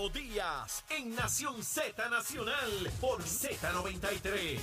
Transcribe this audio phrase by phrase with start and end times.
[0.00, 0.12] Leo
[0.88, 2.70] en Nación Z Nacional
[3.02, 4.58] por Z93.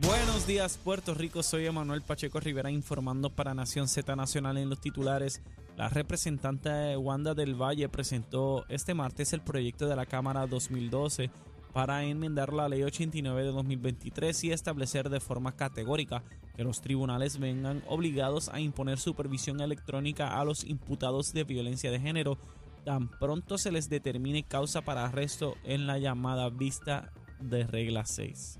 [0.00, 1.42] Buenos días, Puerto Rico.
[1.42, 5.42] Soy Emanuel Pacheco Rivera informando para Nación Z Nacional en los titulares.
[5.76, 11.30] La representante Wanda del Valle presentó este martes el proyecto de la Cámara 2012
[11.72, 16.22] para enmendar la Ley 89 de 2023 y establecer de forma categórica
[16.56, 22.00] que los tribunales vengan obligados a imponer supervisión electrónica a los imputados de violencia de
[22.00, 22.38] género
[22.84, 28.58] tan pronto se les determine causa para arresto en la llamada vista de regla 6.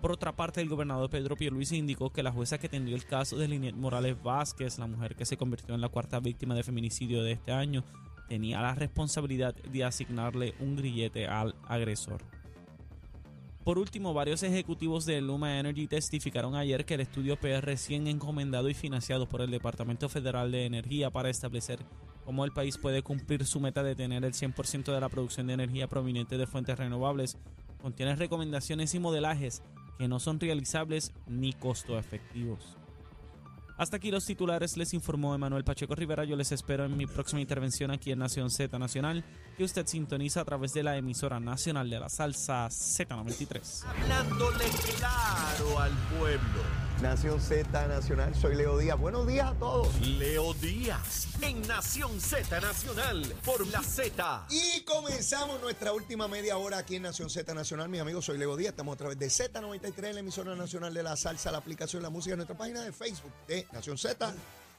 [0.00, 3.36] Por otra parte, el gobernador Pedro Pierluisi indicó que la jueza que atendió el caso
[3.36, 7.22] de Linet Morales Vázquez, la mujer que se convirtió en la cuarta víctima de feminicidio
[7.22, 7.84] de este año,
[8.30, 12.22] tenía la responsabilidad de asignarle un grillete al agresor.
[13.64, 18.68] Por último, varios ejecutivos de Luma Energy testificaron ayer que el estudio PR recién encomendado
[18.68, 21.80] y financiado por el Departamento Federal de Energía para establecer
[22.24, 25.54] cómo el país puede cumplir su meta de tener el 100% de la producción de
[25.54, 27.36] energía proveniente de fuentes renovables
[27.82, 29.60] contiene recomendaciones y modelajes
[29.98, 32.79] que no son realizables ni costo efectivos.
[33.80, 36.24] Hasta aquí los titulares, les informó Emanuel Pacheco Rivera.
[36.24, 39.24] Yo les espero en mi próxima intervención aquí en Nación Z Nacional,
[39.56, 43.86] que usted sintoniza a través de la emisora nacional de la salsa Z93.
[43.86, 44.66] Hablándole
[44.98, 46.89] claro al pueblo.
[47.02, 48.98] Nación Z Nacional, soy Leo Díaz.
[48.98, 50.00] Buenos días a todos.
[50.06, 54.46] Leo Díaz en Nación Z Nacional por la Z.
[54.50, 57.88] Y comenzamos nuestra última media hora aquí en Nación Z Nacional.
[57.88, 58.72] Mis amigos, soy Leo Díaz.
[58.72, 62.36] Estamos a través de Z93, la emisora nacional de la salsa, la aplicación La Música,
[62.36, 64.34] nuestra página de Facebook de Nación Z.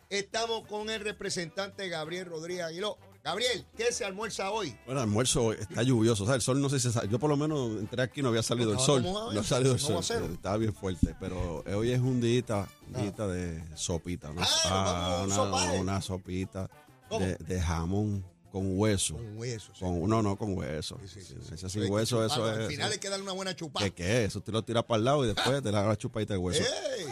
[0.08, 3.00] Estamos con el representante Gabriel Rodríguez Aguiló.
[3.24, 4.76] Gabriel, ¿qué se almuerza hoy?
[4.86, 7.08] Bueno, el almuerzo está lluvioso, o sea, el sol no sé si sale.
[7.08, 9.04] Yo por lo menos entré aquí no había salido el sol.
[9.04, 10.04] No ha salido el sol.
[10.34, 14.42] Estaba bien fuerte, pero hoy es un día, un día de sopita, ¿no?
[14.66, 16.70] Ah, vamos a un una, sopita
[17.12, 19.16] de, de jamón con hueso.
[19.16, 19.72] Con hueso.
[19.74, 19.80] sí.
[19.80, 21.00] Con, no, no, con hueso.
[21.06, 22.58] Sí, sí, ese sin que hueso, eso es.
[22.58, 23.86] Al final hay que darle una buena chupada.
[23.86, 24.30] ¿Qué, qué es?
[24.30, 26.64] Eso tú lo tiras para el lado y después te das la chupadita de hueso.
[26.64, 27.06] ¡Ey!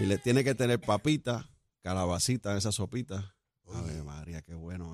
[0.00, 1.48] Y le tiene que tener papita,
[1.82, 3.34] calabacita en esa sopita.
[3.74, 4.91] Ave María, qué bueno.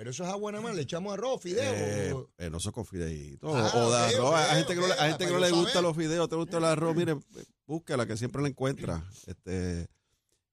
[0.00, 1.62] Pero eso es agua nada más, le echamos arroz, fideo.
[1.62, 3.52] Eh, eh, no son con fideitos.
[3.54, 4.34] Ah, o de arroz.
[4.34, 5.82] hay gente que no, hay gente que no le gusta saber.
[5.82, 7.18] los fideos, te gusta el arroz, mire,
[7.66, 9.06] búsquela que siempre la encuentra.
[9.26, 9.88] Este,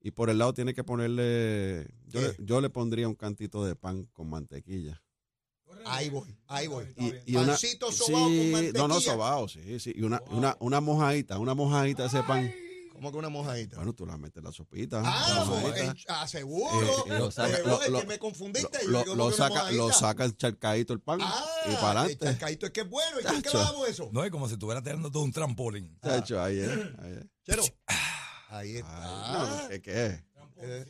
[0.02, 3.78] y por el lado tiene que ponerle, yo, le, yo le pondría un cantito de
[3.78, 5.02] pan con mantequilla.
[5.85, 6.94] Ahí voy, ahí voy.
[6.97, 8.81] Y, y una, Pancito sobao con sí, mantequilla.
[8.81, 9.94] no, no, sobao, sí, sí.
[9.96, 12.53] Y una, una, una mojadita, una mojadita de ese pan.
[12.97, 13.75] ¿Cómo que una mojadita?
[13.75, 15.03] Bueno, tú la metes en la sopita.
[15.06, 15.85] ah, mojadita.
[15.85, 16.81] eh, ah, seguro.
[16.84, 18.85] Eh, eh, lo saca- lo- es lo- que me confundiste.
[18.88, 21.91] Lo, yo lo ¿cómo que saca, lo saca el charcadito el pan Ah, y para
[21.91, 22.25] el adelante.
[22.25, 23.19] chascaíto es que es bueno.
[23.19, 23.53] ¿Y Chacho.
[23.53, 24.09] lo damos eso?
[24.12, 25.96] No, es como si estuviera tirando todo un trampolín.
[26.03, 27.25] Chacho, ahí es, ahí es.
[27.46, 27.63] Chero.
[28.50, 29.44] Ahí está.
[29.44, 30.14] Ay, no, ¿Qué, qué es?
[30.59, 30.85] Eh,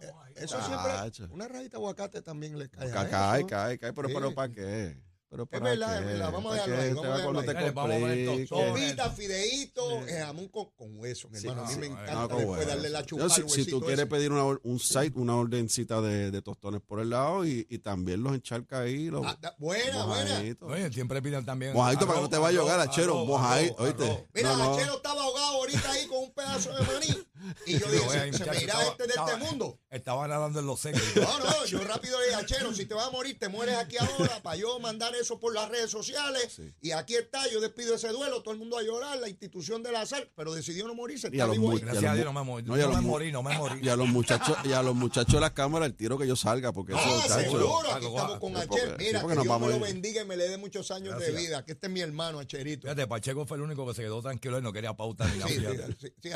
[0.00, 1.26] eh, eso siempre.
[1.34, 2.90] Una rajita de aguacate también le cae.
[2.90, 4.14] Cae, cae, cae, pero, Sí.
[4.14, 4.98] pero ¿para qué?
[5.28, 5.98] Pero Es verdad, qué?
[5.98, 6.32] es verdad.
[6.32, 8.46] Vamos a ¿Para dejarlo ahí, Te vamos a dejarlo te ahí.
[8.48, 8.48] Vamos.
[8.48, 11.66] Sopita, fideíto, eh, jamón con, con hueso, mi Sí, hermano.
[11.66, 12.68] a mí sí, me encanta después hueso.
[12.68, 14.06] darle la Yo, chupada si, al si tú quieres ese.
[14.06, 17.78] pedir una, or- un site, una ordencita de, de tostones por el lado y, y
[17.78, 19.10] también los encharca ahí.
[19.10, 20.30] Los Ah, da- buena, buena.
[20.30, 20.70] mojaditos.
[20.72, 21.72] Oye, siempre piden también.
[21.72, 23.24] Mojadito para que no te vaya a ahogar, achero.
[23.24, 24.26] Mojadito, ¿oíste?
[24.32, 24.72] Mira.
[24.72, 27.26] Achero estaba ahogado ahorita ahí con un pedazo de maní.
[27.66, 29.78] Y yo dije, no, se, eh, se me irá estaba- este de estaba- este mundo.
[29.90, 31.02] Estaba nadando en los secos.
[31.16, 33.96] No, no, yo rápido le dije, Achero, si te vas a morir, te mueres aquí
[33.98, 36.52] ahora para yo mandar eso por las redes sociales.
[36.56, 36.74] Sí.
[36.80, 39.92] Y aquí está, yo despido ese duelo, todo el mundo a llorar, la institución de
[39.92, 41.28] la sal, pero decidió no morirse.
[41.32, 41.72] Y a los vivo.
[41.78, 42.64] Gracias a Dios no me morí.
[42.64, 43.80] no, No, y a los me mu- morí, no me morí.
[43.82, 46.36] Y a los muchachos, y a los muchachos de la cámara, el tiro que yo
[46.36, 49.80] salga, porque eso, Ah, chacho, seguro, aquí estamos con porque- Mira, que Dios me lo
[49.80, 51.64] bendiga y me le dé muchos años de vida.
[51.64, 52.82] Que este es mi hermano, Acherito.
[52.82, 55.48] Fíjate, Pacheco fue el único que se quedó tranquilo y no quería pauta ni nada.
[55.48, 55.56] Sí,
[56.00, 56.28] sí, sí,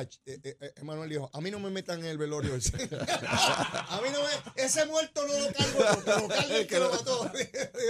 [0.91, 2.77] Emanuel dijo, a mí no me metan en el velorio ese.
[2.77, 7.31] a mí no me, ese muerto no lo cargo, yo, cargue el que lo mató.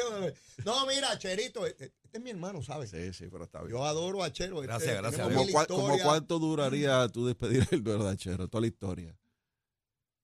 [0.64, 2.90] no, mira, Cherito, eh, este es mi hermano, ¿sabes?
[2.90, 3.70] Sí, sí, pero está bien.
[3.72, 4.56] Yo adoro a Chero.
[4.56, 5.26] este, Gracias, gracias.
[5.28, 8.48] tenemos ¿Como, cua- como cuánto duraría tú despedir el verdadero?
[8.48, 9.16] Toda la historia.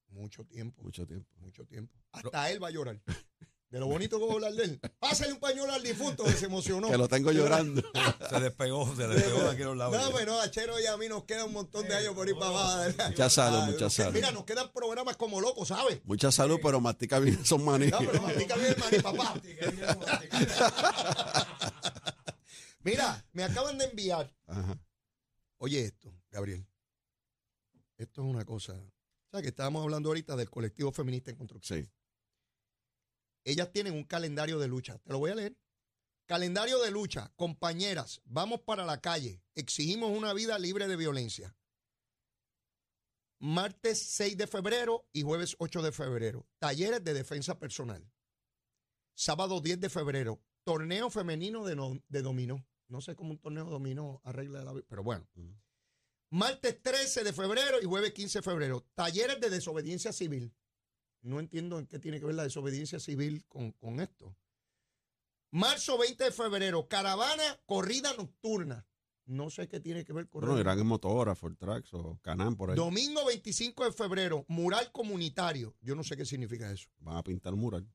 [0.09, 1.29] Mucho tiempo, Mucho tiempo.
[1.37, 1.93] mucho tiempo.
[2.11, 2.99] Hasta él va a llorar.
[3.69, 4.79] De lo bonito que va a hablar de él.
[4.97, 6.87] Pásale un pañuelo al difunto que se emocionó.
[6.91, 7.81] Que lo tengo llorando.
[8.29, 9.95] Se despegó, se despegó de aquí a los lados.
[9.95, 12.35] No, no, a Chero y a mí nos queda un montón de años por ir
[12.37, 12.91] para abajo.
[13.09, 14.13] Mucha salud, Ah, mucha salud.
[14.13, 15.99] Mira, nos quedan programas como locos, ¿sabes?
[16.05, 17.87] Mucha salud, pero mastica bien esos maní.
[17.87, 19.33] No, pero mastica bien, maní, papá.
[22.83, 24.33] Mira, me acaban de enviar.
[24.45, 24.79] Ajá.
[25.57, 26.65] Oye esto, Gabriel.
[27.97, 28.73] Esto es una cosa.
[29.31, 31.83] ¿Sabes que estábamos hablando ahorita del colectivo feminista en construcción?
[31.83, 31.89] Sí.
[33.47, 34.97] Ellas tienen un calendario de lucha.
[34.99, 35.55] Te lo voy a leer.
[36.25, 37.31] Calendario de lucha.
[37.37, 39.41] Compañeras, vamos para la calle.
[39.55, 41.55] Exigimos una vida libre de violencia.
[43.39, 46.45] martes 6 de febrero y jueves 8 de febrero.
[46.59, 48.11] Talleres de defensa personal.
[49.15, 52.65] Sábado 10 de febrero, torneo femenino de, no- de dominó.
[52.89, 55.27] No sé cómo un torneo dominó arregla la vida, pero bueno.
[56.31, 60.53] Martes 13 de febrero y jueves 15 de febrero, talleres de desobediencia civil.
[61.21, 64.35] No entiendo en qué tiene que ver la desobediencia civil con, con esto.
[65.51, 68.85] Marzo 20 de febrero, caravana, corrida nocturna.
[69.25, 72.55] No sé qué tiene que ver con Bueno, irán en motora, Ford Tracks o Canam
[72.55, 72.75] por ahí.
[72.77, 75.75] Domingo 25 de febrero, mural comunitario.
[75.81, 76.87] Yo no sé qué significa eso.
[76.99, 77.87] Van a pintar un mural.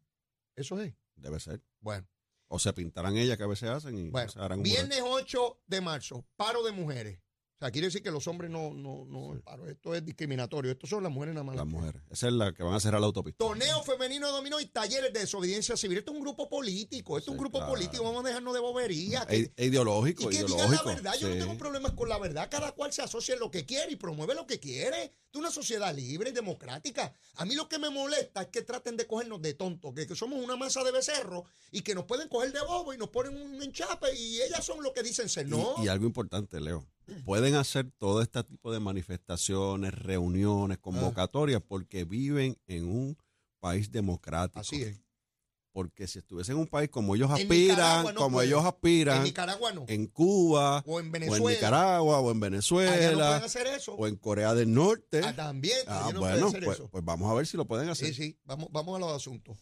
[0.54, 0.92] Eso es.
[1.16, 1.62] Debe ser.
[1.80, 2.06] Bueno,
[2.48, 4.28] O se pintarán ellas que a veces hacen y bueno.
[4.30, 4.88] se harán un mural.
[4.88, 7.18] Viernes 8 de marzo, paro de mujeres.
[7.62, 9.68] Sea, quiere decir que los hombres no, no, no, paro.
[9.68, 10.72] Esto es discriminatorio.
[10.72, 11.54] Esto son las mujeres nada más.
[11.54, 12.02] Las mujeres.
[12.10, 13.38] Esa es la que van a cerrar la autopista.
[13.38, 15.98] Torneo femenino dominó y talleres de desobediencia civil.
[15.98, 17.18] Esto es un grupo político.
[17.18, 17.72] Esto es un grupo claro.
[17.72, 18.02] político.
[18.02, 19.24] Vamos a dejarnos de bobería.
[19.26, 21.14] que- E- e ideológico, y que digan la verdad.
[21.20, 22.48] Yo no tengo problemas con la verdad.
[22.50, 25.04] Cada cual se asocia en lo que quiere y promueve lo que quiere.
[25.04, 27.12] Esto es una sociedad libre y democrática.
[27.36, 30.16] A mí lo que me molesta es que traten de cogernos de tontos, que, que
[30.16, 33.40] somos una masa de becerros y que nos pueden coger de bobo y nos ponen
[33.40, 35.46] un enchape y ellas son lo que dicen ser.
[35.46, 35.76] Y- No.
[35.78, 36.84] Y, algo importante, Leo.
[37.24, 40.80] Pueden hacer todo este tipo de manifestaciones, reuniones, Ah.
[40.82, 43.16] convocatorias, porque viven en un
[43.60, 44.60] país democrático.
[44.60, 45.00] Así es.
[45.74, 49.24] Porque si estuviesen en un país como ellos En aspiran, no como ellos aspiran, En
[49.24, 49.86] Nicaragua no.
[49.88, 51.48] en Cuba, o en o Venezuela.
[51.50, 53.94] en Nicaragua, o en no Venezuela, pueden hacer eso.
[53.94, 55.22] o en Corea del Norte.
[55.24, 55.78] Ah, también.
[55.86, 56.88] Ah, no bueno, hacer pues, eso.
[56.90, 58.08] pues vamos a ver si lo pueden hacer.
[58.08, 59.56] Sí, sí, vamos, vamos a los asuntos.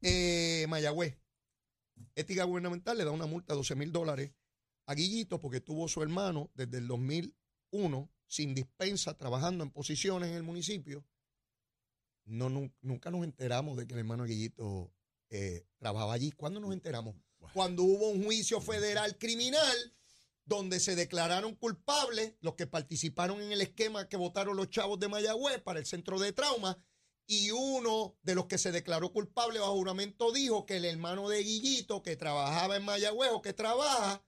[0.00, 1.18] Eh, Mayagüez,
[2.14, 4.32] ética gubernamental le da una multa de 12 mil dólares
[4.86, 10.36] a Guillito porque tuvo su hermano desde el 2001 sin dispensa trabajando en posiciones en
[10.36, 11.04] el municipio.
[12.24, 14.90] No, nu- nunca nos enteramos de que el hermano Guillito
[15.30, 16.32] eh, trabajaba allí.
[16.32, 17.14] ¿Cuándo nos enteramos?
[17.52, 19.94] Cuando hubo un juicio federal criminal
[20.46, 25.08] donde se declararon culpables los que participaron en el esquema que votaron los chavos de
[25.08, 26.78] Mayagüez para el centro de trauma
[27.26, 31.42] y uno de los que se declaró culpable bajo juramento dijo que el hermano de
[31.42, 34.22] Guillito que trabajaba en Mayagüez o que trabaja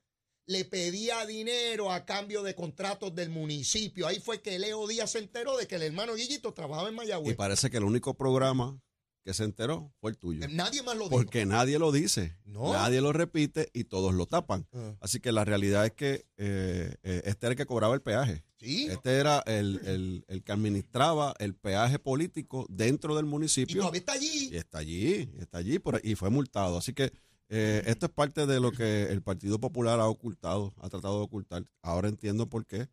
[0.46, 4.06] le pedía dinero a cambio de contratos del municipio.
[4.06, 6.96] Ahí fue que Leo Díaz se enteró de que el hermano Guillito trabajaba en Y
[6.98, 7.36] Mayagüez.
[7.36, 8.80] parece que el único programa
[9.24, 10.46] que se enteró fue el tuyo.
[10.48, 11.16] Nadie más lo dijo.
[11.16, 12.72] Porque nadie lo dice, No.
[12.74, 14.68] nadie lo repite y todos lo tapan.
[14.72, 18.02] Ah, Así que la realidad es que eh, eh, este era el que cobraba el
[18.02, 18.44] peaje.
[18.60, 18.86] sí.
[18.88, 23.80] Este era el, el- el que administraba el peaje político dentro del Y municipio.
[23.80, 24.50] todavía está allí.
[24.52, 26.78] Y está allí, está allí por, y fue multado.
[26.78, 27.10] Así que
[27.48, 31.24] eh, esto es parte de lo que el Partido Popular ha ocultado, ha tratado de
[31.24, 31.64] ocultar.
[31.82, 32.88] Ahora entiendo por qué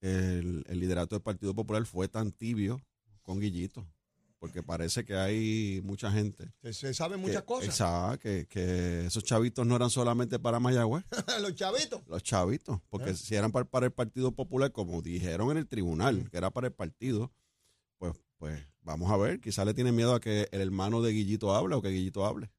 [0.00, 2.80] el, el liderato del Partido Popular fue tan tibio
[3.22, 3.86] con Guillito.
[4.38, 6.52] Porque parece que hay mucha gente.
[6.70, 7.68] Se, saben que- muchas cosas.
[7.70, 11.02] Exacto, que, que esos chavitos no eran solamente para Mayagüez,
[11.40, 12.02] Los chavitos.
[12.06, 12.78] los chavitos.
[12.90, 13.14] Porque Ah.
[13.14, 16.66] si eran para, para el Partido Popular, como dijeron en el tribunal, que era para
[16.66, 17.32] el partido,
[17.96, 19.40] pues, pues vamos a ver.
[19.40, 22.50] Quizá le tienen miedo a que el hermano de Guillito hable o que Guillito hable.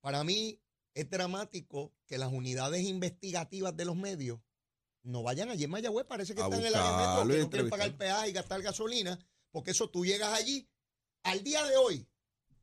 [0.00, 0.60] Para mí
[0.94, 4.40] es dramático que las unidades investigativas de los medios
[5.02, 6.06] no vayan allí en Mayagüez.
[6.06, 8.62] Parece que A están en el área metro, que no quieren pagar peaje y gastar
[8.62, 9.18] gasolina,
[9.50, 10.68] porque eso tú llegas allí.
[11.22, 12.08] Al día de hoy,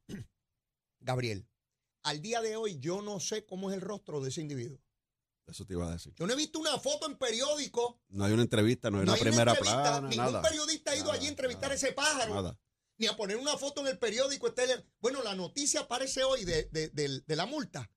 [1.00, 1.48] Gabriel,
[2.04, 4.80] al día de hoy yo no sé cómo es el rostro de ese individuo.
[5.46, 6.14] Eso te iba a decir.
[6.16, 8.02] Yo no he visto una foto en periódico.
[8.10, 10.42] No hay una entrevista, no hay una hay primera entrevista, plana, Ningún nada.
[10.42, 12.58] periodista ha ido Nada, allí a entrevistar nada, a ese pájaro.
[12.98, 14.54] Ni a poner una foto en el periódico.
[15.00, 17.90] Bueno, la noticia aparece hoy de, de- de- de la multa.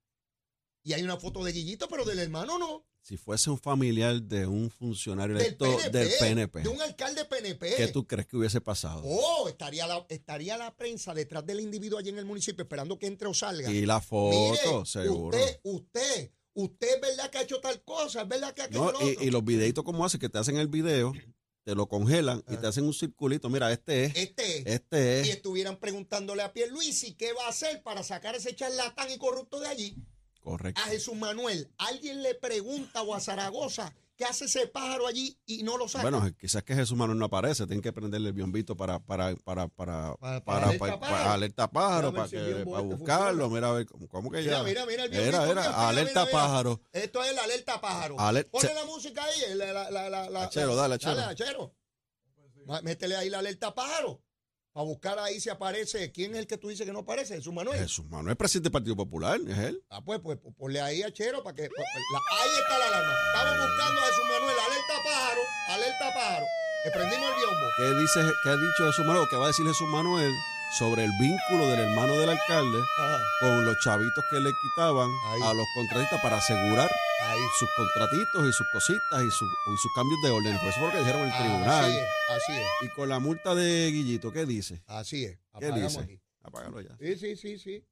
[0.82, 2.86] Y hay una foto de Guillito, pero del hermano no.
[3.02, 7.24] Si fuese un familiar de un funcionario Del electo PNP, del PNP, De un alcalde
[7.24, 7.76] PNP.
[7.76, 9.00] ¿qué tú crees que hubiese pasado?
[9.04, 13.06] Oh, estaría la, estaría la prensa detrás del individuo allí en el municipio esperando que
[13.06, 13.70] entre o salga.
[13.70, 15.36] y la foto, Mire, seguro.
[15.38, 18.78] Usted, usted, usted es verdad que ha hecho tal cosa, es verdad que ha hecho
[18.78, 21.12] No, lo y los videitos como hace, que te hacen el video,
[21.64, 22.60] te lo congelan y Ah.
[22.60, 23.48] te hacen un circulito.
[23.50, 24.66] Mira, este es, Este es.
[24.66, 25.36] este Y es.
[25.36, 29.68] estuvieran preguntándole a Pierluisi qué va a hacer para sacar ese charlatán y corrupto de
[29.68, 29.96] allí.
[30.40, 30.80] Correcto.
[30.80, 35.62] a Jesús Manuel, alguien le pregunta o a Zaragoza qué hace ese pájaro allí y
[35.62, 36.02] no lo saca.
[36.10, 39.66] Bueno, quizás que Jesús Manuel no aparece, tienen que prenderle el biombito para, para, para,
[39.68, 41.16] para, Para- para para, alerta para- pájaro.
[41.22, 44.58] para alerta pájaro, Mira el que, para buscarlo, mira a ver, ¿cómo, cómo que mira,
[44.58, 44.62] ya?
[44.62, 46.32] mira, mira el Era, era, mira, mira, alerta mira, mira.
[46.38, 46.80] pájaro.
[46.92, 48.16] Esto es la alerta pájaro.
[48.50, 50.28] Ponle la música ahí, la, la, la, la,
[50.74, 51.74] dale, achero.
[52.82, 54.22] Métele ahí la alerta pájaro.
[54.72, 56.12] Para buscar ahí si aparece.
[56.12, 57.34] ¿Quién es el que tú dices que no aparece?
[57.34, 57.78] Jesús Manuel.
[57.78, 59.82] Jesús Manuel, presidente del Partido Popular, es él.
[59.90, 61.62] Ah, pues, pues, pues, ponle ahí a Chero para que.
[61.62, 61.68] la-
[62.40, 63.12] ahí está la alarma.
[63.34, 64.56] Estamos buscando a Jesús Manuel.
[64.58, 65.40] Alerta pájaro.
[65.70, 66.46] Alerta pájaro.
[66.84, 67.66] Le prendimos el biombo.
[67.76, 69.26] ¿Qué, dice, ¿Qué ha dicho Jesús Manuel?
[69.28, 70.32] ¿Qué va a decir Jesús Manuel
[70.78, 73.20] sobre el vínculo del hermano del alcalde Ajá.
[73.40, 75.40] con los chavitos que le quitaban Ahí.
[75.42, 76.90] a los contratistas para asegurar
[77.22, 77.40] Ahí.
[77.58, 80.58] sus contratitos y sus cositas y, su- y sus cambios de orden.
[80.58, 81.90] Por eso fue lo que dijeron en el Así tribunal.
[81.90, 84.82] es, así es, Y con la multa de Guillito, ¿qué dice?
[84.86, 85.38] así es.
[85.58, 86.00] ¿Qué dice?
[86.00, 86.20] aquí.
[86.42, 86.96] Apágalo ya.
[86.98, 87.84] Sí, sí, sí, sí.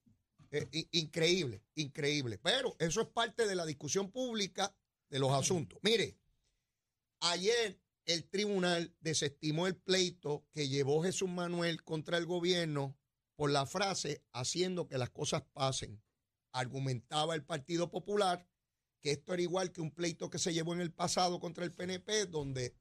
[0.50, 2.38] Eh, increíble, increíble.
[2.38, 4.72] Pero eso es parte de la discusión pública
[5.10, 5.78] de los asuntos.
[5.82, 6.16] Mire,
[7.20, 12.98] ayer el tribunal desestimó el pleito que llevó Jesús Manuel contra el gobierno
[13.36, 16.02] por la frase haciendo que las cosas pasen.
[16.52, 18.48] Argumentaba el Partido Popular
[19.02, 21.74] que esto era igual que un pleito que se llevó en el pasado contra el
[21.74, 22.74] PNP, donde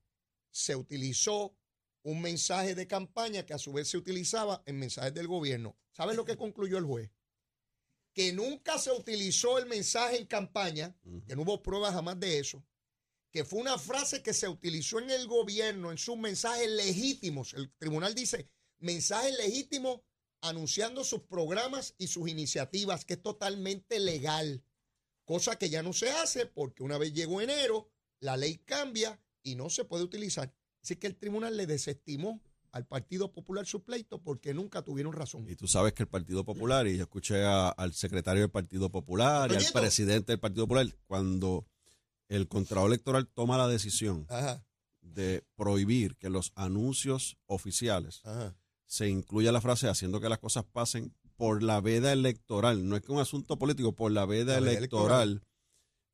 [0.50, 1.58] se utilizó
[2.04, 5.78] un mensaje de campaña que a su vez se utilizaba en mensajes del gobierno.
[5.92, 7.12] ¿Sabes lo que concluyó el juez?
[8.14, 12.66] Que nunca se utilizó el mensaje en campaña, que no hubo pruebas jamás de eso,
[13.32, 17.54] que fue una frase que se utilizó en el gobierno, en sus mensajes legítimos.
[17.54, 20.02] El tribunal dice mensajes legítimos
[20.42, 24.64] anunciando sus programas y sus iniciativas, que es totalmente legal,
[25.26, 29.56] cosa que ya no se hace porque una vez llegó enero, la ley cambia y
[29.56, 30.54] no se puede utilizar.
[30.82, 32.42] Así que el tribunal le desestimó
[32.72, 35.48] al Partido Popular su pleito porque nunca tuvieron razón.
[35.50, 38.90] Y tú sabes que el Partido Popular, y yo escuché a- al secretario del Partido
[38.92, 41.66] Popular y al presidente del Partido Popular, cuando
[42.30, 44.64] el Contralor Electoral toma la decisión Ajá,
[45.02, 48.56] de prohibir que los anuncios oficiales ajá.
[48.86, 52.88] se incluya la frase haciendo que las cosas pasen por la veda electoral.
[52.90, 55.44] No es que un asunto político, por la veda, La veda electoral.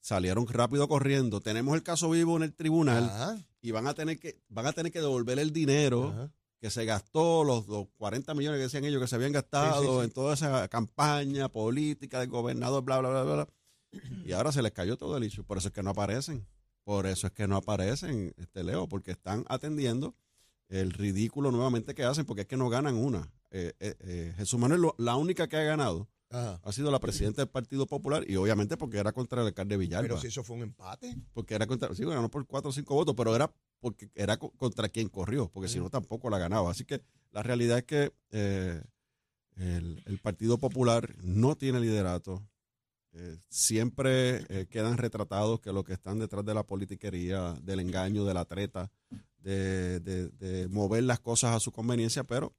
[0.02, 1.40] Salieron rápido corriendo.
[1.40, 4.74] Tenemos el caso vivo en el tribunal Ajá, y van a tener que van a
[4.74, 6.30] tener que devolver el dinero
[6.60, 9.88] que se gastó, los, los 40 millones que decían ellos que se habían gastado Sí,
[9.88, 10.04] sí, sí.
[10.04, 13.48] en toda esa campaña política del gobernador, bla, bla, bla, bla, bla.
[14.26, 15.44] Y ahora se les cayó todo el issue.
[15.44, 16.46] Por eso es que no aparecen.
[16.84, 20.16] Por eso es que no aparecen, este Leo, porque están atendiendo
[20.70, 23.32] el ridículo nuevamente que hacen, porque es que no ganan una.
[23.52, 26.60] Eh, eh, eh, Jesús Manuel, lo- la única que ha ganado Ajá.
[26.64, 30.02] ha sido la presidenta del Partido Popular y obviamente porque era contra el alcalde Villalba.
[30.08, 31.16] Pero si eso fue un empate.
[31.34, 34.52] Porque era contra, sí, ganó por cuatro o cinco votos, pero era porque era co-
[34.52, 36.72] contra quien corrió, porque si no tampoco la ganaba.
[36.72, 38.82] Así que la realidad es que eh,
[39.56, 42.42] el, el Partido Popular no tiene liderato.
[43.16, 48.26] Eh, siempre eh, quedan retratados que los que están detrás de la politiquería, del engaño,
[48.26, 48.92] de la treta,
[49.38, 52.56] de, de- de mover las cosas a su conveniencia, pero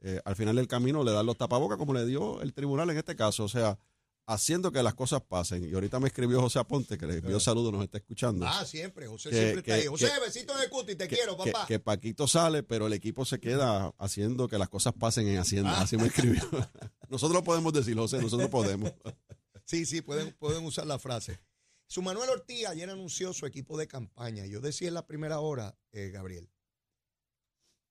[0.00, 2.98] eh, al final del camino le dan los tapabocas como le dio el tribunal en
[2.98, 3.44] este caso.
[3.44, 3.78] O sea,
[4.26, 5.64] haciendo que las cosas pasen.
[5.68, 8.46] Y ahorita me escribió José Aponte, que le envió saludos, nos está escuchando.
[8.46, 9.06] Ah, siempre.
[9.06, 9.86] José Que- siempre está que- ahí.
[9.86, 11.64] José, que- besito en el cuti, te quiero, papá.
[11.66, 15.80] que Paquito sale, pero el equipo se queda haciendo que las cosas pasen en Hacienda.
[15.80, 16.42] Así me escribió.
[17.08, 18.92] nosotros lo podemos decir, José, nosotros podemos.
[19.64, 21.40] Sí, sí, pueden, pueden usar la frase.
[21.86, 24.46] Su Manuel Ortiz ayer anunció su equipo de campaña.
[24.46, 26.50] Yo decía en la primera hora, eh, Gabriel,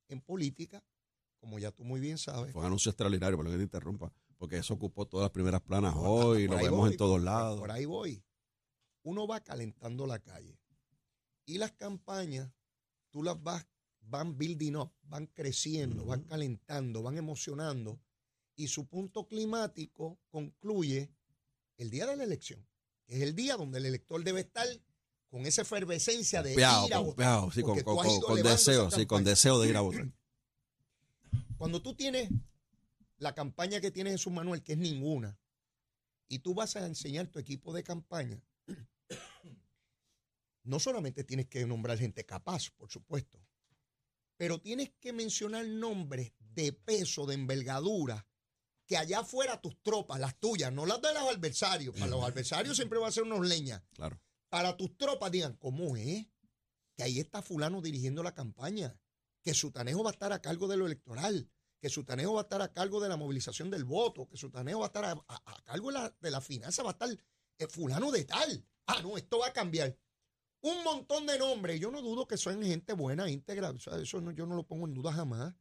[0.09, 0.83] en política,
[1.39, 4.13] como ya tú muy bien sabes, Fue un anuncio extraordinario, por lo que te interrumpa,
[4.37, 7.59] porque eso ocupó todas las primeras planas hoy, lo vemos voy, en todos por- lados.
[7.59, 8.23] Por ahí voy.
[9.03, 10.59] Uno va calentando la calle.
[11.45, 12.51] Y las campañas,
[13.09, 13.67] tú las vas,
[14.01, 17.99] van building up, van creciendo, van calentando, van emocionando.
[18.55, 21.11] Y su punto climático concluye
[21.77, 22.65] el día de la elección,
[23.05, 24.67] que es el día donde el elector debe estar
[25.29, 27.51] con esa efervescencia de ir a votar.
[27.51, 30.07] sí, con, deseo, sí, con deseo de ir a votar.
[31.57, 32.29] Cuando tú tienes
[33.17, 35.39] la campaña que tiene Jesús Manuel, que es ninguna,
[36.27, 38.41] y tú vas a enseñar tu equipo de campaña,
[40.63, 43.39] no solamente tienes que nombrar gente capaz, por supuesto,
[44.37, 48.27] pero tienes que mencionar nombres de peso, de envergadura,
[48.85, 52.75] que allá afuera tus tropas, las tuyas, no las de los adversarios, para los adversarios
[52.75, 54.19] siempre va a ser unos leñas, Claro.
[54.49, 56.27] para tus tropas digan, ¿cómo es?
[56.95, 58.97] Que ahí está fulano dirigiendo la campaña,
[59.41, 61.49] que Sutanejo va a estar a cargo de lo electoral,
[61.81, 64.85] que Sutanejo va a estar a cargo de la movilización del voto, que Sutanejo va
[64.85, 67.09] a estar a, a- a cargo de la, de la finanza, va a estar
[67.59, 68.65] eh, fulano de tal.
[68.87, 69.97] Ah, no, esto va a cambiar.
[70.61, 71.79] Un montón de nombres.
[71.79, 73.69] Yo no dudo que son gente buena, íntegra.
[73.71, 75.53] o sea, eso no- yo no lo pongo en duda jamás.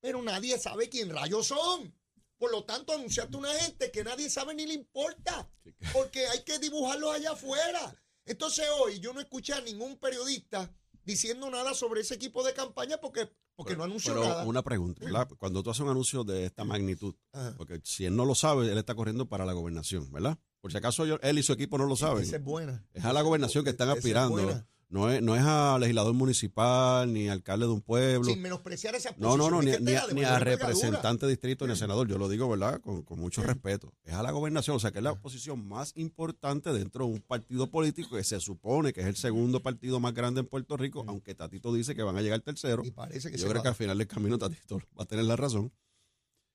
[0.00, 1.94] Pero nadie sabe quién rayos son.
[2.42, 5.48] Por lo tanto, anunciaste una gente que nadie sabe ni le importa.
[5.92, 7.94] Porque hay que dibujarlos allá afuera.
[8.26, 10.68] Entonces hoy yo no escuché a ningún periodista
[11.04, 14.44] diciendo nada sobre ese equipo de campaña porque, porque no anunció Pero nada.
[14.44, 15.28] una pregunta, ¿verdad?
[15.38, 17.54] Cuando tú haces un anuncio de esta magnitud, Ajá.
[17.56, 20.36] porque si él no lo sabe, él está corriendo para la gobernación, ¿verdad?
[20.60, 22.24] Por si acaso yo- él y su equipo no lo saben.
[22.24, 22.84] Esa es buena.
[22.92, 24.64] Es a la gobernación que están es aspirando.
[24.92, 28.24] No es, no es a legislador municipal ni alcalde de un pueblo.
[28.24, 32.06] Sin menospreciar esa No, no, no, ni, a- ni representante de distrito ni a senador.
[32.08, 32.78] Yo lo digo, ¿verdad?
[32.82, 33.94] Con, con mucho respeto.
[34.04, 37.20] Es a la gobernación, o sea, que es la posición más importante dentro de un
[37.22, 41.04] partido político que se supone que es el segundo partido más grande en Puerto Rico,
[41.08, 42.82] aunque Tatito dice que van a llegar tercero.
[42.84, 43.62] Y parece que Yo se creo va.
[43.62, 45.72] que al final del camino Tatito va a tener la razón.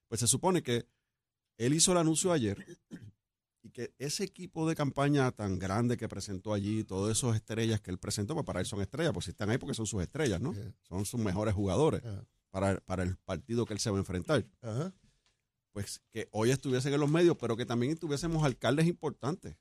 [0.10, 0.86] Pues se supone que
[1.58, 2.64] él hizo el anuncio ayer
[3.64, 7.92] y que ese equipo de campaña tan grande que presentó allí, todas esas estrellas que
[7.92, 10.40] él presentó, pues para él son estrellas, pues si están ahí porque son sus estrellas,
[10.40, 10.54] ¿no?
[10.54, 10.62] Sí.
[10.84, 12.02] Son sus mejores jugadores
[12.50, 14.46] para, para el partido que él se va a enfrentar.
[15.74, 19.56] Pues que hoy estuviesen en los medios, pero que también tuviésemos alcaldes importantes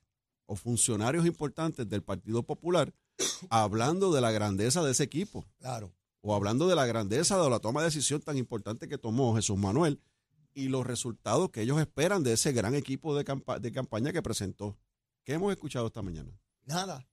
[0.45, 2.93] o funcionarios importantes del Partido Popular
[3.49, 5.93] hablando de la grandeza de ese equipo Claro.
[6.21, 9.57] o hablando de la grandeza de la toma de decisión tan importante que tomó Jesús
[9.57, 9.99] Manuel
[10.57, 14.21] y los resultados que ellos esperan de ese gran equipo de, campa- de campaña que
[14.21, 14.77] presentó.
[15.23, 16.31] ¿Qué hemos escuchado esta mañana?
[16.65, 17.07] Nada.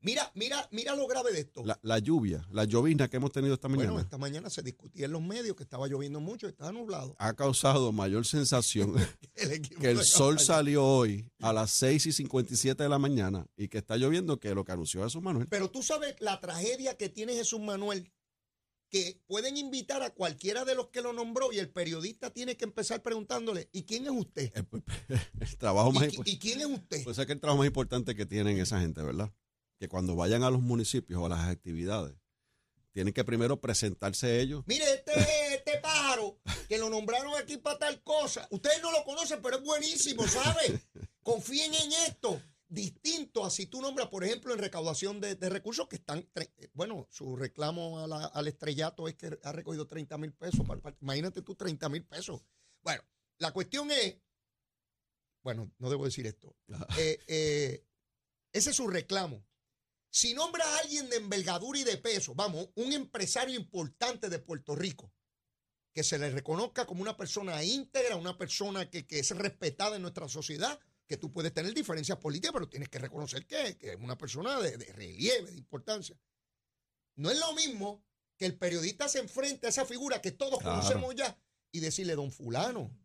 [0.00, 1.64] Mira, mira, mira lo grave de esto.
[1.64, 5.06] La, la lluvia, la llovizna que hemos tenido esta mañana Bueno, esta mañana se discutía
[5.06, 7.16] en los medios que estaba lloviendo mucho, estaba nublado.
[7.18, 8.94] ha causado mayor sensación
[9.34, 13.66] El que el sol salió hoy a las 6 y 57 de la mañana y
[13.66, 15.48] que está lloviendo, que lo que anunció Jesús Manuel.
[15.50, 18.08] Pero tú sabes la tragedia que tiene Jesús Manuel,
[18.90, 22.64] que pueden invitar a cualquiera de los que lo nombró y el periodista tiene que
[22.64, 24.52] empezar preguntándole, ¿y quién es usted?
[24.54, 24.66] El,
[25.40, 26.30] el trabajo más ¿Y, importante.
[26.30, 27.04] y quién es usted?
[27.04, 29.32] Pues es que el trabajo más importante que tienen esa gente, ¿verdad?
[29.78, 32.16] Que cuando vayan a los municipios o a las actividades,
[32.92, 34.64] tienen que primero presentarse ellos.
[34.66, 35.12] Mire, este,
[35.54, 39.62] este pájaro que lo nombraron aquí para tal cosa, ustedes no lo conocen, pero es
[39.62, 40.80] buenísimo, ¿sabe?
[41.22, 42.42] Confíen en esto.
[43.48, 47.06] A si tú nombras, por ejemplo, en recaudación de, de recursos que están, eh, bueno,
[47.10, 50.60] su reclamo a la- al estrellato es que ha recogido 30 mil pesos.
[51.00, 52.42] imagínate tú 30 mil pesos.
[52.82, 53.02] Bueno,
[53.38, 54.16] la cuestión es,
[55.42, 56.54] bueno, no debo decir esto.
[56.98, 57.84] Eh, eh,
[58.52, 59.44] ese es su reclamo.
[60.10, 64.74] Si nombra a alguien de envergadura y de peso, vamos, un empresario importante de Puerto
[64.74, 65.12] Rico,
[65.92, 70.02] que se le reconozca como una persona íntegra, una persona que, que es respetada en
[70.02, 70.78] nuestra sociedad,
[71.08, 74.60] que tú puedes tener diferencias políticas, pero tienes que reconocer que, que es una persona
[74.60, 76.16] de, de relieve, de importancia.
[77.16, 78.04] No es lo mismo
[78.36, 80.76] que el periodista se enfrente a esa figura que todos Claro.
[80.80, 81.36] conocemos ya
[81.72, 82.96] y decirle, don fulano,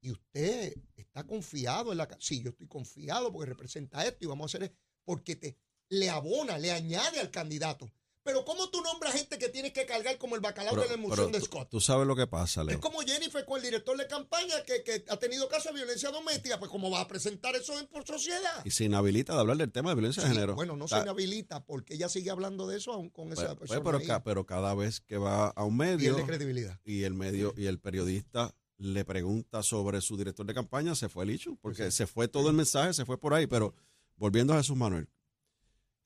[0.00, 2.06] y usted está confiado en la...
[2.06, 2.18] ca-".
[2.20, 5.56] Sí, yo estoy confiado porque representa esto y vamos a hacer esto, porque te,
[5.88, 7.90] le abona, le añade al candidato.
[8.26, 10.94] Pero ¿cómo tú nombras gente que tienes que cargar como el bacalao Pero- de la
[10.94, 11.68] emulsión de Scott?
[11.70, 12.80] Tú sabes lo que pasa, Es Leo.
[12.80, 16.58] como Jennifer con el director de campaña que, que ha tenido casos de violencia doméstica,
[16.58, 18.64] pues ¿cómo va a presentar eso en por sociedad?
[18.64, 20.56] Y se inhabilita de hablar del tema de violencia de género.
[20.56, 23.58] bueno, no se inhabilita porque ella sigue hablando de eso aún con esa pues, pues,
[23.70, 24.06] persona pero, ahí.
[24.06, 26.80] ca- pero cada vez que va a un medio pierde credibilidad.
[26.84, 31.22] y el medio y el periodista le pregunta sobre su director de campaña, se fue
[31.24, 33.46] el hecho, porque se fue todo el mensaje, se fue por ahí.
[33.46, 33.72] Pero
[34.16, 35.08] volviendo a Jesús Manuel,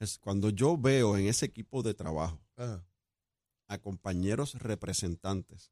[0.00, 2.84] es cuando yo veo en ese equipo de trabajo Ajá.
[3.68, 5.70] a compañeros representantes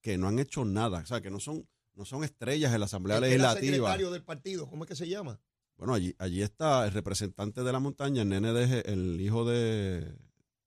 [0.00, 2.86] que no han hecho nada, o sea, que no son, no son estrellas en la
[2.86, 3.60] Asamblea El Legislativa.
[3.72, 5.40] secretario del partido, ¿cómo es que se llama?
[5.76, 10.16] Bueno, allí, allí está el representante de la montaña, el nene de, el hijo de,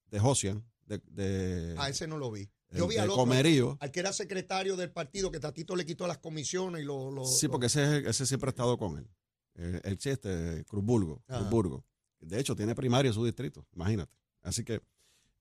[0.05, 2.49] de Josian, de, de, A ese no lo vi.
[2.69, 3.77] el Yo vi al otro, Comerío.
[3.79, 7.09] al que era secretario del partido, que Tatito le quitó las comisiones y lo...
[7.11, 9.09] lo- Sí, porque ese, ese siempre ha estado con él.
[9.55, 11.23] Eh, él sí, este, Cruzburgo.
[11.27, 11.85] Cruzburgo.
[12.19, 14.13] De hecho, tiene primaria en su distrito, imagínate.
[14.41, 14.81] Así que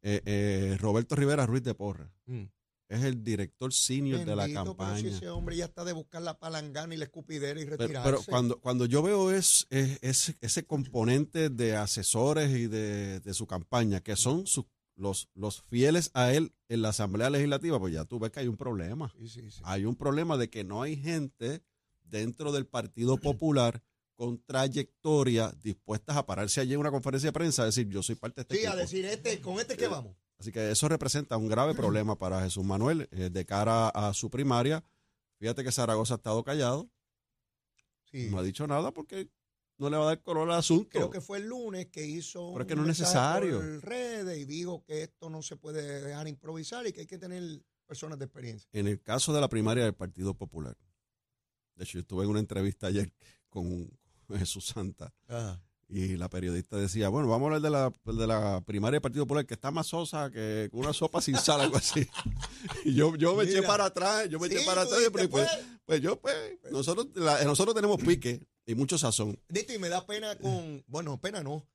[0.02, 2.44] eh, eh, Roberto Rivera Ruiz de Porra Mm.
[2.88, 5.16] es el director senior de la Bendito, pero si campaña.
[5.16, 8.08] ese hombre ya está de buscar la palangana y la escupidera y Pero, retirarse.
[8.10, 13.34] pero cuando, cuando yo veo es, es- es- ese componente de asesores y de, de
[13.34, 17.92] su campaña, que son sus- los, los fieles a él en la Asamblea Legislativa, pues
[17.94, 19.12] ya tú ves que hay un problema.
[19.18, 19.60] Sí, sí, sí.
[19.64, 21.62] Hay un problema de que no hay gente
[22.02, 23.82] dentro del Partido Popular
[24.18, 28.16] con trayectoria dispuestas a pararse allí en una conferencia de prensa a decir yo soy
[28.16, 28.76] parte de este Sí, a equipo".
[28.82, 30.16] decir, este, con este que vamos.
[30.40, 34.28] Así que eso representa un grave problema para Jesús Manuel eh, de cara a su
[34.28, 34.82] primaria.
[35.38, 36.90] Fíjate que Zaragoza ha estado callado,
[38.10, 38.28] Sí.
[38.28, 39.30] no ha dicho nada porque
[39.76, 40.88] no le va a dar color al asunto.
[40.90, 43.58] Creo que fue el lunes que hizo Pero es que un no es necesario.
[43.58, 47.18] por redes y dijo que esto no se puede dejar improvisar y que hay que
[47.18, 48.68] tener personas de experiencia.
[48.72, 50.76] En el caso de la primaria del Partido Popular,
[51.76, 53.12] de hecho, yo estuve en una entrevista ayer
[53.48, 53.88] con
[54.38, 55.12] Jesús Santa
[55.90, 59.24] y la periodista decía, bueno, vamos a hablar de la, de la primaria del Partido
[59.24, 62.06] Popular, que está más sosa que una sopa sin sal, algo así.
[62.84, 65.48] Y yo, yo me eché para atrás, yo me eché para atrás, y pues, pues.
[65.86, 66.36] pues yo, pues,
[66.70, 69.40] nosotros, la- nosotros tenemos pique y mucho sazón.
[69.48, 71.66] Dito, y me da pena con, bueno, pena no.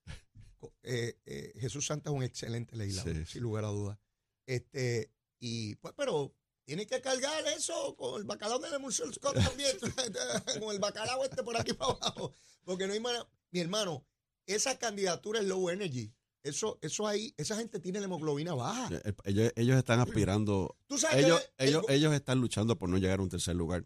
[0.84, 3.26] Eh, eh, Jesús Santa es un excelente legislador, Sí.
[3.26, 3.98] sin lugar a dudas.
[4.46, 9.36] Este, y pues, pero tiene que cargar eso con el bacalao de la emulsión Scott
[9.36, 9.76] también,
[10.60, 13.28] con el bacalao este por aquí para abajo, porque no hay manera.
[13.52, 14.06] Mi hermano,
[14.46, 16.12] esa candidatura es low energy.
[16.44, 18.90] Eso, eso ahí, esa gente tiene la hemoglobina baja.
[18.90, 22.90] El- Ellos, ellos están aspirando, Tú sabes ellos, que el- ellos, ellos están luchando por
[22.90, 23.86] no llegar a un tercer lugar.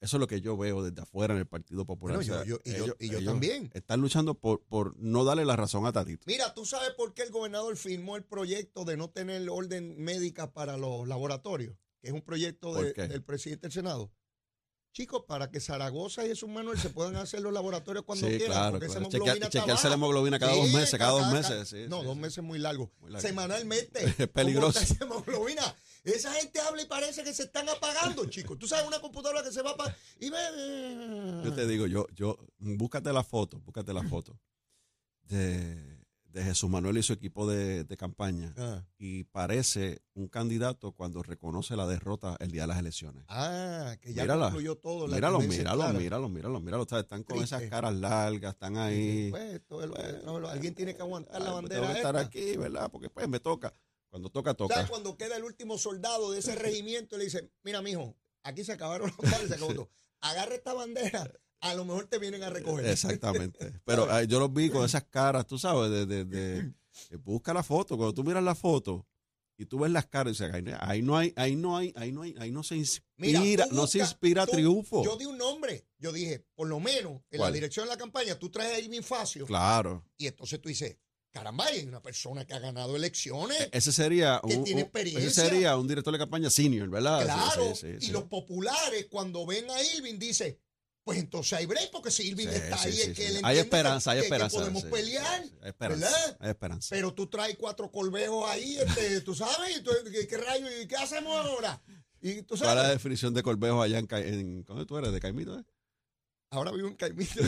[0.00, 2.16] Eso es lo que yo veo desde afuera en el Partido Popular.
[2.16, 3.70] Bueno, O sea, yo- yo- y yo- ellos- y yo ellos también.
[3.74, 6.24] Están luchando por, por no darle la razón a Tatito.
[6.26, 10.52] Mira, ¿tú sabes por qué el gobernador firmó el proyecto de no tener orden médica
[10.54, 11.76] para los laboratorios?
[12.00, 14.12] Que es un proyecto del presidente del Senado.
[14.92, 18.56] Chicos, para que Zaragoza y Jesús Manuel se puedan hacer los laboratorios cuando Sí, quieran.
[18.56, 19.08] claro, porque esa claro.
[19.16, 22.58] hemoglobina chequearse la hemoglobina cada dos meses, cada dos meses, sí, no, dos meses muy
[22.58, 22.90] largo.
[22.98, 23.28] Muy largo.
[23.28, 24.04] Semanalmente.
[24.04, 24.80] Es ¿Cómo peligroso.
[24.80, 25.76] esa hemoglobina?
[26.02, 28.58] Esa gente habla y parece que se están apagando, chicos.
[28.58, 31.40] Tú sabes una computadora que se va para y ve.
[31.44, 34.36] Yo te digo, yo, yo, búscate la foto, búscate la foto
[35.28, 35.99] de,
[36.32, 38.54] de Jesús Manuel y su equipo de, de campaña.
[38.56, 43.24] Ah, Y parece un candidato cuando reconoce la derrota el día de las elecciones.
[43.28, 44.46] Ah, que ya Mírala.
[44.46, 45.06] concluyó todo.
[45.08, 45.98] la Míralo, míralo, clara.
[45.98, 46.86] míralo, míralo, míralo.
[46.88, 47.04] ¿sabes?
[47.04, 47.56] Están con Triste.
[47.56, 49.28] esas caras largas, están ahí.
[49.30, 51.80] Pues, esto es lo- esto es lo- alguien tiene que aguantar la Ay, pues bandera.
[51.80, 52.26] tengo que estar esta.
[52.28, 52.90] aquí, ¿verdad?
[52.90, 53.74] Porque pues me toca.
[54.08, 54.74] Cuando toca, toca.
[54.74, 58.64] ¿Sabes cuando queda el último soldado de ese regimiento y le dice, mira, mijo, aquí
[58.64, 59.90] se acabaron los balas, se acabó todo.
[60.20, 61.30] Agarra esta bandera,
[61.60, 62.86] a lo mejor te vienen a recoger.
[62.86, 63.72] Exactamente.
[63.84, 66.58] Pero yo los vi con esas caras, tú sabes, de, de- de-
[67.10, 67.96] eh, busca la foto.
[67.96, 69.06] Cuando tú miras la foto
[69.56, 72.12] y tú ves las caras, dices, ahí, no- ahí no hay, ahí no hay, ahí
[72.12, 72.76] no hay, ahí no se
[73.16, 75.04] Mira, inspira, no se inspira tú- triunfo.
[75.04, 75.86] Yo di un nombre.
[75.98, 77.50] Yo dije, por lo menos en ¿Cuál?
[77.50, 79.44] la dirección de la campaña, tú traes ahí mi facio.
[79.46, 80.04] Claro.
[80.16, 80.96] Y entonces tú dices,
[81.30, 83.60] caramba, hay una persona que ha ganado elecciones.
[83.60, 85.28] E- Ese sería Que un, tiene experiencia.
[85.28, 87.22] ese sería un director de campaña senior, ¿verdad?
[87.24, 87.74] Claro.
[87.74, 88.12] sí, sí, y sí.
[88.12, 90.58] los populares, cuando ven a Irving, dicen,
[91.04, 93.40] pues entonces hay break, porque si Irving Sí, está sí, ahí, sí, es que él
[93.42, 94.56] Hay esperanza, hay que- que esperanza.
[94.58, 95.42] podemos pelear.
[95.62, 96.06] Hay esperanza.
[96.10, 96.36] ¿verdad?
[96.40, 96.88] Hay esperanza.
[96.90, 100.66] Pero tú traes cuatro colvejos ahí, este, tú sabes, tú- ¿qué, qué rayo?
[100.80, 101.80] ¿Y qué hacemos ahora?
[102.22, 105.10] Y tú ¿Cuál es la sabes, definición de Corbejo allá en, en ¿dónde tú eres?
[105.12, 105.58] ¿De Caimito?
[105.58, 105.64] Eh?
[106.52, 107.40] ahora vivo un caimito.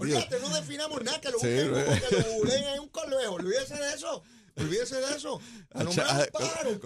[0.00, 4.22] Olvídate, no definamos nada, que lo googleen, hay un colvejo, olvídese de eso,
[4.56, 5.40] olvídese de eso.
[5.74, 5.96] A Ah, un
[6.32, 6.80] pájaro,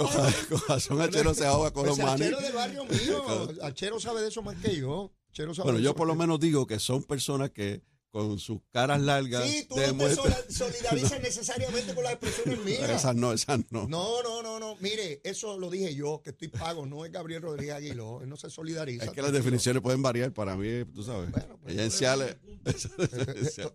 [0.90, 2.22] un Achero se ahoga con Pues los maní.
[2.24, 5.12] Achero del barrio mío, Achero sabe de eso más que yo.
[5.36, 8.98] Achero sabe Bueno, yo por lo menos digo que son personas que con sus caras
[9.02, 10.14] largas Sí, tú no te
[10.48, 12.88] solidarizas necesariamente con las expresiones mías.
[12.88, 13.86] Esas no, esas no.
[13.86, 14.76] No, no, no, no.
[14.76, 18.22] Mire, eso lo dije yo, que estoy pago, no es Gabriel Rodríguez Aguiló.
[18.22, 19.04] Él no se solidariza.
[19.04, 21.30] Es que las definiciones pueden variar para mí, tú sabes.
[21.30, 22.38] Bueno, pues, Esenciales.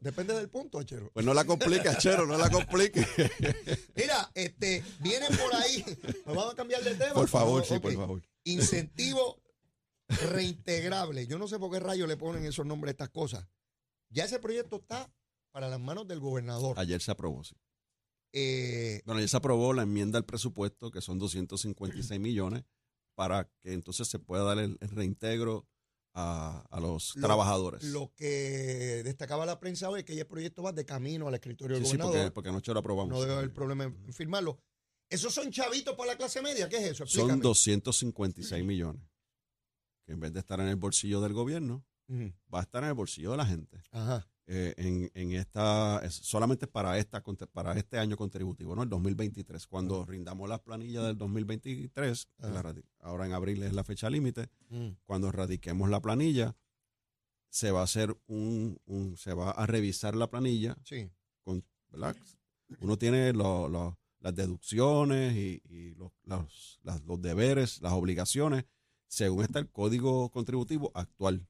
[0.02, 1.12] Depende del punto, Achero.
[1.14, 3.06] Pues no la complique, Achero, no la complique.
[3.96, 5.86] Mira, este, viene por ahí.
[6.26, 7.14] Nos vamos a cambiar de tema.
[7.14, 8.24] Por favor, No, sí, por favor.
[8.44, 9.41] Incentivo
[10.32, 11.28] reintegrable.
[11.28, 13.48] Yo no sé por qué rayos le ponen esos nombres a estas cosas.
[14.10, 15.12] Ya ese proyecto está
[15.52, 16.78] para las manos del gobernador.
[16.80, 17.56] Ayer se aprobó, sí.
[18.34, 22.64] Eh, Bueno, ayer se aprobó la enmienda al presupuesto, que son 256 millones,
[23.16, 25.68] para que entonces se pueda dar el, el reintegro
[26.14, 27.84] a, a los Lo- trabajadores.
[27.84, 31.76] lo que destacaba la prensa hoy es que el proyecto va de camino al escritorio
[31.78, 32.22] del sí, sí, gobernador.
[32.28, 33.14] porque, porque anoche lo aprobamos.
[33.14, 34.60] no debe haber problema en firmarlo.
[35.10, 36.70] ¿Esos son chavitos para la clase media?
[36.70, 37.06] ¿Qué es eso?
[37.06, 37.42] Son Explícame.
[37.44, 39.02] 256 millones.
[40.06, 41.84] Que en vez de estar en el bolsillo del gobierno,
[42.54, 43.82] va a estar en el bolsillo de la gente.
[43.92, 44.28] Ajá.
[44.48, 48.84] Eh, en, en esta, es solamente para esta para este año contributivo, ¿no?
[48.84, 49.66] El 2023.
[49.68, 52.54] Cuando rindamos las planillas del 2023, que Ajá.
[52.54, 54.90] la radi- ahora en abril es la fecha límite, Mm.
[55.06, 56.54] cuando radiquemos la planilla,
[57.50, 61.10] se va a hacer un, un- se va a revisar la planilla, Sí.
[61.44, 62.16] con, ¿verdad?
[62.80, 68.66] Uno tiene las deducciones y, y los, los- los deberes, las obligaciones,
[69.12, 71.46] según está el código contributivo actual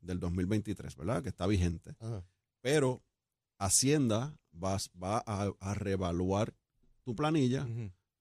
[0.00, 1.22] del 2023, ¿verdad?
[1.24, 1.96] Que está vigente.
[1.98, 2.24] Ajá.
[2.60, 3.02] Pero
[3.58, 6.54] Hacienda va, va a, a reevaluar
[7.02, 7.66] tu planilla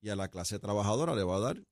[0.02, 1.63] y a la clase trabajadora le va a dar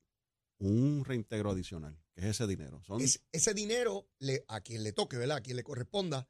[0.60, 2.82] un reintegro adicional, que es ese dinero.
[2.84, 5.38] Son Es- ese dinero, le, a quien le toque, ¿verdad?
[5.38, 6.28] A quien le corresponda,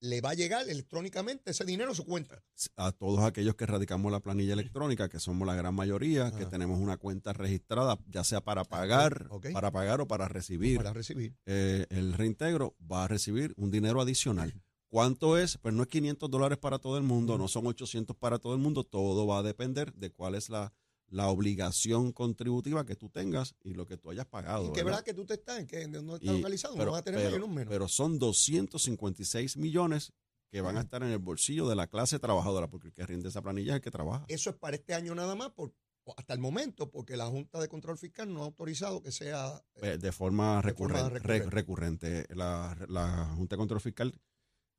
[0.00, 2.42] le va a llegar electrónicamente ese dinero a su cuenta.
[2.76, 6.78] a todos aquellos que radicamos la planilla electrónica, que somos la gran mayoría, que tenemos
[6.78, 11.34] una cuenta registrada, ya sea para pagar, para pagar o para recibir Para recibir.
[11.46, 14.54] eh, el reintegro, va a recibir un dinero adicional.
[14.88, 15.58] ¿Cuánto es?
[15.58, 18.60] Pues no es 500 dólares para todo el mundo, no son 800 para todo el
[18.60, 20.72] mundo, todo va a depender de cuál es la,
[21.08, 24.66] la obligación contributiva que tú tengas y lo que tú hayas pagado.
[24.66, 25.02] ¿En qué ¿verdad?
[25.04, 25.60] que tú te estás?
[25.60, 26.74] ¿En qué, ¿No está Y- localizado?
[26.74, 27.68] pero, no vas a tener pero- menos.
[27.72, 30.12] pero son 256 millones
[30.50, 33.28] que van a estar en el bolsillo de la clase trabajadora, porque el que rinde
[33.28, 34.24] esa planilla es el que trabaja.
[34.28, 35.74] Eso es para este año nada más, por,
[36.16, 39.60] hasta el momento, porque la Junta de Control Fiscal no ha autorizado que sea...
[39.76, 41.50] eh, Eh, de forma De recurrente.
[41.50, 42.26] recurrente.
[42.34, 44.14] La, la Junta de Control Fiscal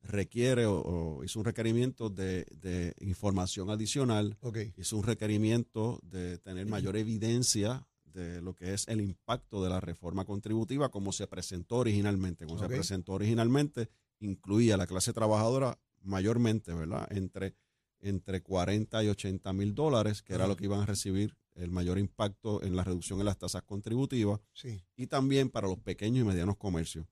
[0.02, 4.36] requiere o, o hizo un requerimiento de, de información adicional,
[4.76, 9.80] hizo un requerimiento de tener mayor evidencia de lo que es el impacto de la
[9.80, 12.46] reforma contributiva como se presentó originalmente.
[12.46, 13.88] Como se presentó originalmente,
[14.20, 17.06] incluía a la clase trabajadora mayormente, ¿verdad?
[17.10, 17.54] Entre,
[18.00, 21.98] entre 40 y 80 mil dólares, que era lo que iban a recibir el mayor
[21.98, 24.80] impacto en la reducción en las tasas contributivas Sí.
[24.96, 27.06] y también para los pequeños y medianos comercios.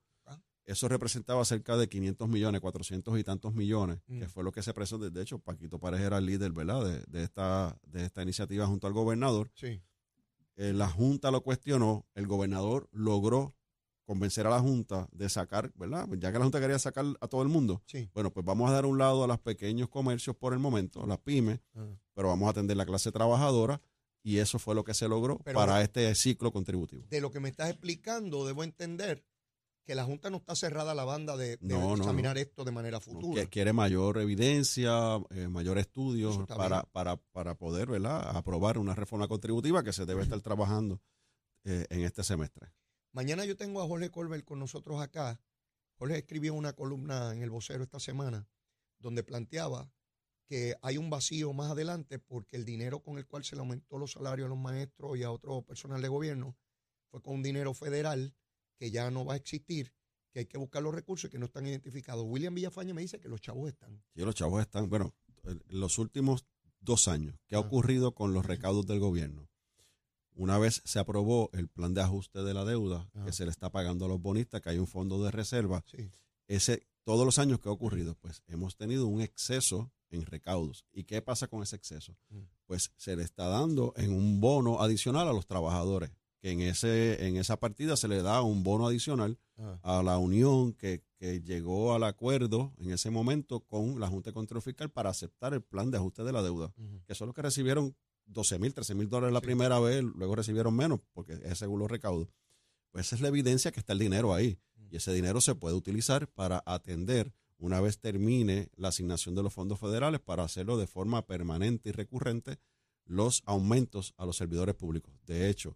[0.67, 4.19] Eso representaba cerca de 500 millones, 400 y tantos millones, Mm.
[4.19, 5.09] que fue lo que se presentó.
[5.09, 8.85] De hecho, Paquito Párez era el líder, ¿verdad?, de, de esta, de esta iniciativa junto
[8.85, 9.49] al gobernador.
[9.55, 9.81] Sí.
[10.59, 13.55] eh, la Junta lo cuestionó, el gobernador logró
[14.05, 16.07] convencer a la Junta de sacar, ¿verdad?
[16.17, 18.09] Ya que la Junta quería sacar a todo el mundo, Sí.
[18.13, 21.19] bueno, pues vamos a dar un lado a los pequeños comercios por el momento, las
[21.19, 21.85] pymes, Ah.
[22.15, 23.81] pero vamos a atender la clase trabajadora
[24.23, 27.05] y eso fue lo que se logró Pero para este ciclo contributivo.
[27.09, 29.23] De lo que me estás explicando, debo entender
[29.87, 32.65] que la Junta no está cerrada a la banda de, de No, no, examinar esto
[32.65, 33.41] de manera futura.
[33.41, 38.35] Que quiere mayor evidencia, eh, mayor estudio para, para, para poder ¿verdad?
[38.35, 41.01] aprobar una reforma contributiva que se debe estar trabajando
[41.63, 42.73] eh, en este semestre.
[43.13, 45.39] Mañana yo tengo a Jorge Colbert con nosotros acá.
[45.97, 48.45] Jorge escribió una columna en el vocero esta semana
[48.99, 49.89] donde planteaba
[50.49, 53.97] que hay un vacío más adelante porque el dinero con el cual se le aumentó
[53.97, 56.57] los salarios a los maestros y a otro personal de gobierno
[57.09, 58.35] fue con un dinero federal
[58.77, 59.93] que ya no va a existir,
[60.31, 62.23] que hay que buscar los recursos y que no están identificados.
[62.27, 64.01] William Villafañe me dice que los chavos están.
[64.15, 65.13] Sí, los chavos están, bueno,
[65.45, 66.45] en los últimos
[66.79, 67.61] dos años, ¿qué ha Ah.
[67.61, 69.49] ocurrido con los recaudos del gobierno?
[70.35, 73.71] Una vez se aprobó el plan de ajuste de la deuda que se le está
[73.71, 76.09] pagando a los bonistas, que hay un fondo de reserva, Sí.
[76.47, 80.85] ese todos los años que ha ocurrido, pues hemos tenido un exceso en recaudos.
[80.91, 82.15] ¿Y qué pasa con ese exceso?
[82.29, 82.41] Mm.
[82.65, 87.27] Pues se le está dando en un bono adicional a los trabajadores, que en ese
[87.27, 91.41] en esa partida se le da un bono adicional Ah, a la unión que, que
[91.41, 95.63] llegó al acuerdo en ese momento con la Junta de Control Fiscal para aceptar el
[95.63, 96.71] plan de ajuste de la deuda,
[97.07, 97.95] que son los que recibieron
[98.27, 99.47] 12 mil, 13 mil dólares la Sí.
[99.47, 102.27] primera vez, luego recibieron menos, porque es según los recaudos.
[102.91, 104.59] Pues esa es la evidencia que está el dinero ahí.
[104.91, 109.53] Y ese dinero se puede utilizar para atender, una vez termine la asignación de los
[109.55, 112.59] fondos federales, para hacerlo de forma permanente y recurrente,
[113.05, 115.15] los aumentos a los servidores públicos.
[115.25, 115.75] De hecho,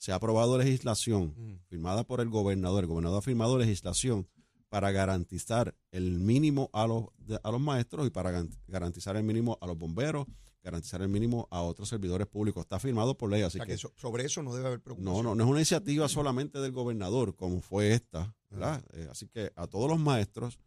[0.00, 1.58] se ha aprobado legislación Mm.
[1.68, 2.84] firmada por el gobernador.
[2.84, 4.26] El gobernador ha firmado legislación
[4.70, 7.04] para garantizar el mínimo a los,
[7.42, 10.26] a los maestros y para garantizar el mínimo a los bomberos,
[10.62, 12.62] garantizar el mínimo a otros servidores públicos.
[12.62, 14.80] Está firmado por ley, O así sea, que que so- sobre eso no debe haber
[14.80, 15.12] preocupación.
[15.16, 18.82] no, no, no es una iniciativa solamente del gobernador, como fue esta, ¿verdad?
[18.94, 20.58] Eh, así que a todos los maestros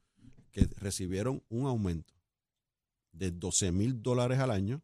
[0.52, 2.14] que recibieron un aumento
[3.14, 4.82] de 12 mil dólares al año,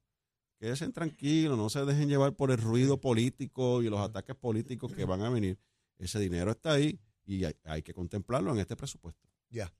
[0.60, 5.06] quédense tranquilos, no se dejen llevar por el ruido político y los ataques políticos que
[5.06, 5.58] van a venir.
[5.98, 9.28] Ese dinero está ahí y hay, hay que contemplarlo en este presupuesto.
[9.50, 9.74] Ya.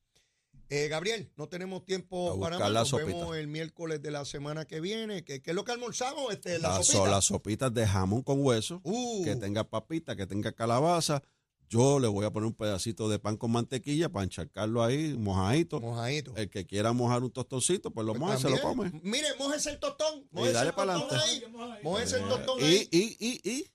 [0.72, 2.72] Eh, Gabriel, no tenemos tiempo A para más.
[2.72, 3.08] la Nos sopita.
[3.08, 5.24] vemos el miércoles de la semana que viene.
[5.24, 6.32] ¿Qué, qué es lo que almorzamos?
[6.32, 6.94] Este, la sopita.
[6.94, 11.24] so- las sopitas de jamón con hueso, Uh, que tenga papita, que tenga calabaza.
[11.70, 15.80] Yo le voy a poner un pedacito de pan con mantequilla para encharcarlo ahí, mojadito.
[15.80, 16.36] mojadito.
[16.36, 18.92] El que quiera mojar un tostoncito, pues lo Pues moja y se lo come.
[19.04, 20.20] Mire, mójese el tostón.
[20.32, 21.16] Y Mójese dale el para adelante.
[21.16, 21.44] ahí.
[21.84, 22.88] Mójese el tostón y, ahí.
[22.92, 23.66] y, y, y,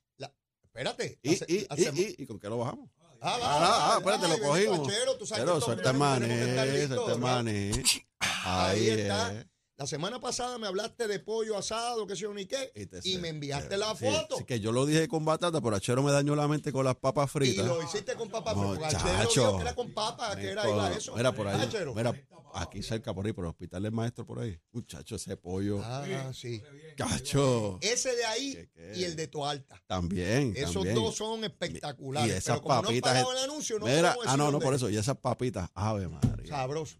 [0.64, 1.20] Espérate.
[1.22, 2.90] y, hace- y, y, y, y, ¿con qué lo bajamos?
[3.20, 4.88] Ah, va, Ah, va, ah, espérate, ay, lo cogimos.
[5.36, 7.70] Pero suelta el maní, suelta el maní.
[8.18, 9.46] Ahí Ahí está.
[9.76, 12.98] La semana pasada me hablaste de pollo asado, qué sé yo ni qué, Y te
[13.02, 13.18] y sé.
[13.18, 14.36] me enviaste la foto.
[14.38, 16.94] sí, que yo lo dije con batata, pero Achero me dañó la mente con las
[16.94, 17.66] papas Y fritas.
[17.66, 18.68] lo hiciste con papa frita.
[18.68, 19.40] porque Achero Muchacho.
[19.40, 21.16] dijo que era con papa, que era eso.
[21.16, 21.60] Mira por ahí.
[21.60, 21.92] Achero.
[21.92, 22.14] Mira,
[22.54, 24.56] aquí cerca por ahí, por el hospital del maestro por ahí.
[24.70, 25.80] Muchacho, ese pollo.
[25.82, 26.62] Ah, sí.
[26.96, 27.78] Cacho.
[27.80, 28.92] Ese de ahí ¿Qué, qué?
[29.00, 29.82] y el de Toalta.
[29.88, 30.52] También.
[30.56, 30.94] Esos también.
[30.94, 32.28] dos son espectaculares.
[32.32, 33.20] Y esas pero como papitas.
[33.22, 34.88] no han el anuncio, no Mira, ah, no, decir no, por eso.
[34.88, 36.46] Y esas papitas, ave María.
[36.46, 36.96] Sabroso.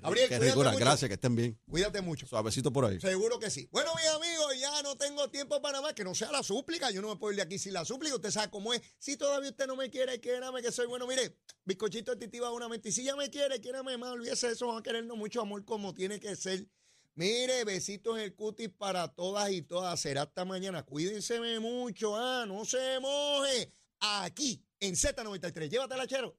[0.00, 0.38] Gabriel, qué.
[0.78, 1.58] Gracias, que estén bien.
[1.68, 2.26] Cuídate mucho.
[2.26, 3.00] Suavecito por ahí.
[3.00, 3.68] Seguro que sí.
[3.70, 6.90] Bueno, mis amigos, ya no tengo tiempo para más, que no sea la súplica.
[6.90, 8.14] Yo no me puedo ir de aquí sin la súplica.
[8.14, 8.82] Usted sabe cómo es.
[8.98, 11.06] Si todavía usted no me quiere, quiérame que soy bueno.
[11.06, 12.92] Mire, bizcochito de titi una mente.
[12.92, 14.12] Si ya me quiere, quiérame más.
[14.12, 14.66] Olvídese de eso.
[14.66, 16.66] Vamos a querernos mucho amor como tiene que ser.
[17.14, 19.98] Mire, besitos en el cutis para todas y todas.
[19.98, 20.82] Será hasta mañana.
[20.82, 22.14] Cuídense mucho.
[22.16, 23.72] Ah, no se moje.
[24.00, 25.70] Aquí, en Z93.
[25.70, 26.36] Llévatela, chero.